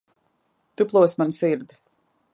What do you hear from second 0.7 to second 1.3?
Tu plosi